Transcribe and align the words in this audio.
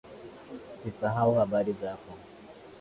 Sisahau 0.81 1.31
habari 1.39 1.73
zako. 1.81 2.13